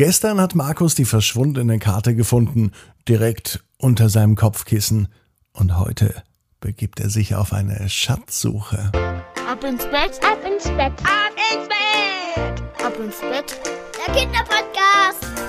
[0.00, 2.72] Gestern hat Markus die verschwundene Karte gefunden,
[3.06, 5.08] direkt unter seinem Kopfkissen.
[5.52, 6.22] Und heute
[6.58, 8.90] begibt er sich auf eine Schatzsuche.
[9.46, 13.60] Ab ins Bett, ab ins Bett, ab ins Bett, ab ins Bett.
[14.06, 15.39] Der Kinderpodcast.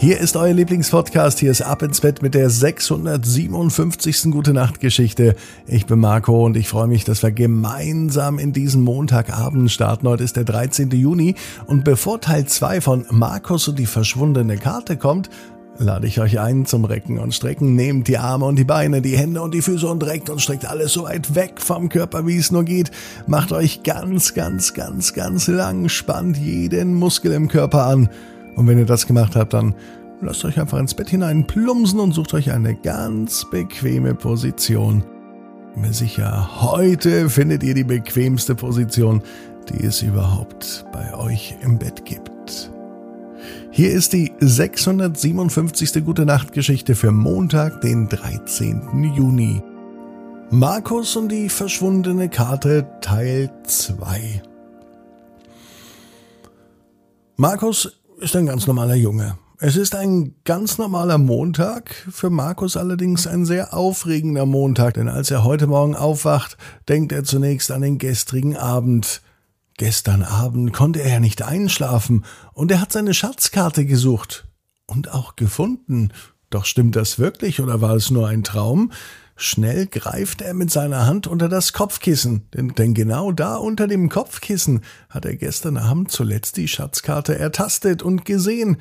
[0.00, 1.40] Hier ist euer Lieblingspodcast.
[1.40, 4.30] Hier ist Ab ins Bett mit der 657.
[4.30, 5.36] Gute Nacht Geschichte.
[5.66, 10.08] Ich bin Marco und ich freue mich, dass wir gemeinsam in diesen Montagabend starten.
[10.08, 10.90] Heute ist der 13.
[10.92, 11.34] Juni
[11.66, 15.28] und bevor Teil 2 von Markus und die verschwundene Karte kommt,
[15.76, 17.74] lade ich euch ein zum Recken und Strecken.
[17.74, 20.64] Nehmt die Arme und die Beine, die Hände und die Füße und reckt und streckt
[20.64, 22.90] alles so weit weg vom Körper, wie es nur geht.
[23.26, 28.08] Macht euch ganz, ganz, ganz, ganz lang, spannt jeden Muskel im Körper an.
[28.56, 29.74] Und wenn ihr das gemacht habt, dann
[30.20, 35.04] lasst euch einfach ins Bett hinein plumpsen und sucht euch eine ganz bequeme Position.
[35.76, 39.22] Mir sicher, heute findet ihr die bequemste Position,
[39.68, 42.72] die es überhaupt bei euch im Bett gibt.
[43.70, 46.04] Hier ist die 657.
[46.04, 49.14] Gute Nacht Geschichte für Montag, den 13.
[49.14, 49.62] Juni.
[50.50, 54.42] Markus und die verschwundene Karte Teil 2.
[57.36, 59.38] Markus ist ein ganz normaler Junge.
[59.58, 65.30] Es ist ein ganz normaler Montag, für Markus allerdings ein sehr aufregender Montag, denn als
[65.30, 66.56] er heute Morgen aufwacht,
[66.88, 69.22] denkt er zunächst an den gestrigen Abend.
[69.76, 74.46] Gestern Abend konnte er ja nicht einschlafen und er hat seine Schatzkarte gesucht
[74.86, 76.12] und auch gefunden.
[76.50, 78.92] Doch stimmt das wirklich oder war es nur ein Traum?
[79.42, 84.10] Schnell greift er mit seiner Hand unter das Kopfkissen, denn, denn, genau da unter dem
[84.10, 88.76] Kopfkissen hat er gestern Abend zuletzt die Schatzkarte ertastet und gesehen.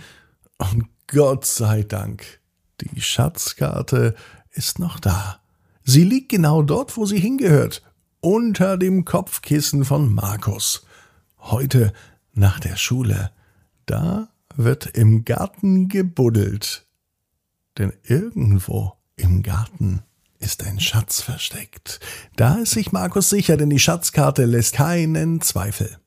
[0.57, 2.41] Und Gott sei Dank,
[2.81, 4.15] die Schatzkarte
[4.51, 5.39] ist noch da.
[5.85, 7.81] Sie liegt genau dort, wo sie hingehört,
[8.19, 10.85] unter dem Kopfkissen von Markus.
[11.37, 11.93] Heute
[12.33, 13.31] nach der Schule,
[13.85, 16.85] da wird im Garten gebuddelt.
[17.77, 20.03] Denn irgendwo im Garten
[20.39, 21.99] ist ein Schatz versteckt.
[22.35, 25.97] Da ist sich Markus sicher, denn die Schatzkarte lässt keinen Zweifel.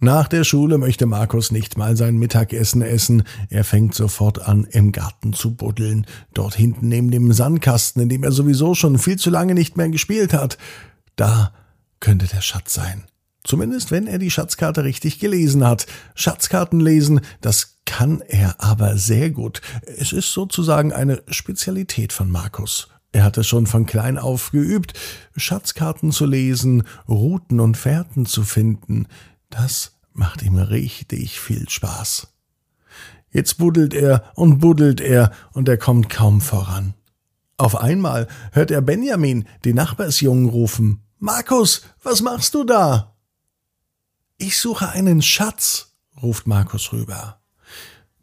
[0.00, 3.22] Nach der Schule möchte Markus nicht mal sein Mittagessen essen.
[3.48, 6.06] Er fängt sofort an, im Garten zu buddeln.
[6.34, 9.88] Dort hinten neben dem Sandkasten, in dem er sowieso schon viel zu lange nicht mehr
[9.88, 10.58] gespielt hat.
[11.16, 11.52] Da
[12.00, 13.04] könnte der Schatz sein.
[13.44, 15.86] Zumindest wenn er die Schatzkarte richtig gelesen hat.
[16.14, 19.60] Schatzkarten lesen, das kann er aber sehr gut.
[19.98, 22.88] Es ist sozusagen eine Spezialität von Markus.
[23.12, 24.94] Er hat es schon von klein auf geübt,
[25.36, 29.06] Schatzkarten zu lesen, Routen und Fährten zu finden.
[29.50, 32.28] Das macht ihm richtig viel Spaß.
[33.30, 36.94] Jetzt buddelt er und buddelt er und er kommt kaum voran.
[37.56, 41.02] Auf einmal hört er Benjamin, den Nachbarsjungen, rufen.
[41.18, 43.13] Markus, was machst du da?
[44.36, 47.40] Ich suche einen Schatz, ruft Markus rüber.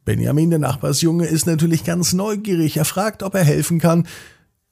[0.04, 2.76] Benjamin, der Nachbarsjunge, ist natürlich ganz neugierig.
[2.78, 4.08] Er fragt, ob er helfen kann.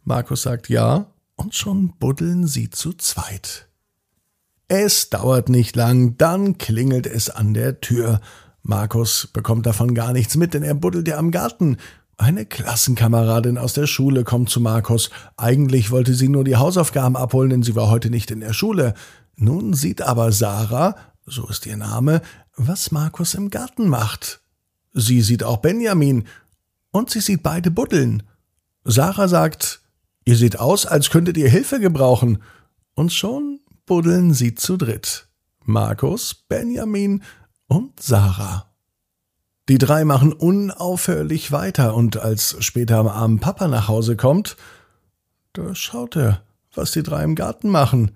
[0.04, 3.70] Markus sagt ja, und schon buddeln sie zu zweit.
[4.68, 8.20] Es dauert nicht lang, dann klingelt es an der Tür.
[8.62, 11.78] Markus bekommt davon gar nichts mit, denn er buddelt ja am Garten.
[12.18, 15.10] Eine Klassenkameradin aus der Schule kommt zu Markus.
[15.38, 18.94] Eigentlich wollte sie nur die Hausaufgaben abholen, denn sie war heute nicht in der Schule.
[19.38, 20.96] Nun sieht aber Sarah,
[21.30, 22.22] so ist ihr Name,
[22.56, 24.42] was Markus im Garten macht.
[24.94, 26.28] Sie sieht auch Benjamin
[26.92, 28.24] und sie sieht beide buddeln.
[28.84, 29.82] Sarah sagt,
[30.26, 32.42] ihr seht aus, als könntet ihr Hilfe gebrauchen.
[32.96, 35.28] Und schon buddeln sie zu dritt.
[35.64, 37.24] Markus, Benjamin
[37.68, 38.66] und Sarah.
[39.70, 44.58] Die drei machen unaufhörlich weiter und als später am Abend Papa nach Hause kommt,
[45.54, 46.42] da schaut er,
[46.74, 48.16] was die drei im Garten machen.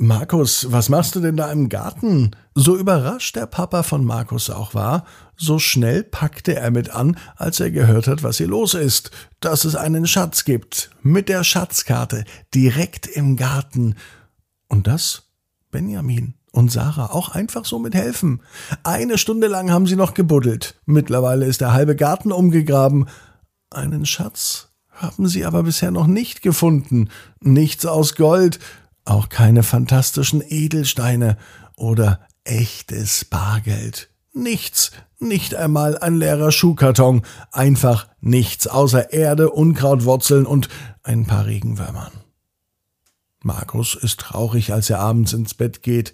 [0.00, 2.30] Markus, was machst du denn da im Garten?
[2.54, 5.04] So überrascht der Papa von Markus auch war,
[5.36, 9.10] so schnell packte er mit an, als er gehört hat, was hier los ist,
[9.40, 13.96] dass es einen Schatz gibt, mit der Schatzkarte, direkt im Garten.
[14.68, 15.32] Und das
[15.72, 18.40] Benjamin und Sarah auch einfach so mithelfen.
[18.84, 20.80] Eine Stunde lang haben sie noch gebuddelt.
[20.86, 23.08] Mittlerweile ist der halbe Garten umgegraben.
[23.70, 27.08] Einen Schatz haben sie aber bisher noch nicht gefunden.
[27.40, 28.60] Nichts aus Gold,
[29.08, 31.36] auch keine fantastischen Edelsteine
[31.76, 34.10] oder echtes Bargeld.
[34.32, 40.68] Nichts, nicht einmal ein leerer Schuhkarton, einfach nichts außer Erde, Unkrautwurzeln und
[41.02, 42.12] ein paar Regenwürmern.
[43.42, 46.12] Markus ist traurig, als er abends ins Bett geht.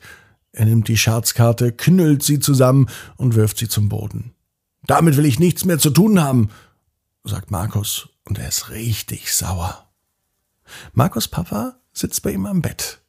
[0.53, 4.35] Er nimmt die Schatzkarte, knüllt sie zusammen und wirft sie zum Boden.
[4.87, 6.51] Damit will ich nichts mehr zu tun haben,
[7.25, 9.91] sagt Markus, und er ist richtig sauer.
[10.93, 13.01] Markus Papa sitzt bei ihm am Bett.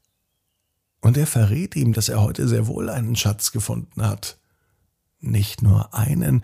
[1.02, 4.40] Und er verrät ihm, dass er heute sehr wohl einen Schatz gefunden hat.
[5.20, 6.42] Nicht nur einen,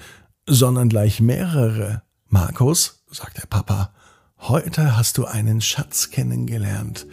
[0.47, 2.03] sondern gleich mehrere.
[2.27, 3.93] Markus, sagt der Papa,
[4.39, 7.07] heute hast du einen Schatz kennengelernt.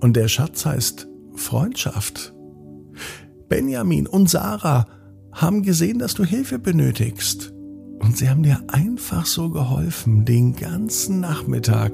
[0.00, 2.32] Und der Schatz heißt Freundschaft.
[3.48, 4.86] Benjamin und Sarah
[5.32, 7.52] haben gesehen, dass du Hilfe benötigst.
[7.98, 11.92] Und sie haben dir einfach so geholfen, den ganzen Nachmittag.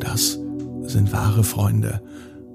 [0.00, 0.38] Das
[0.86, 2.02] sind wahre Freunde.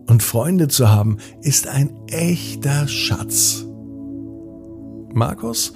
[0.08, 3.66] Und Freunde zu haben, ist ein echter Schatz.
[5.14, 5.74] Markus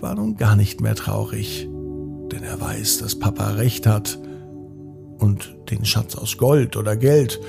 [0.00, 1.68] war nun gar nicht mehr traurig,
[2.30, 4.18] denn er weiß, dass Papa recht hat.
[5.18, 7.40] Und den Schatz aus Gold oder Geld,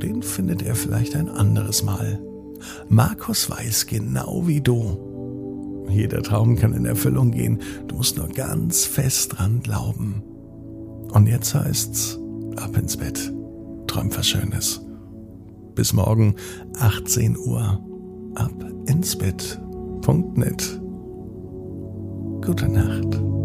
[0.00, 2.20] den findet er vielleicht ein anderes Mal.
[2.88, 5.86] Markus weiß genau wie du.
[5.88, 7.60] Jeder Traum kann in Erfüllung gehen.
[7.88, 10.22] Du musst nur ganz fest dran glauben.
[11.12, 12.18] Und jetzt heißt's
[12.56, 13.32] ab ins Bett.
[13.96, 14.82] Träum was Schönes.
[15.74, 16.34] Bis morgen
[16.78, 17.82] 18 Uhr.
[18.34, 18.52] Ab
[18.84, 19.58] ins Bett.
[20.02, 20.78] Punkt net.
[22.44, 23.35] Gute Nacht.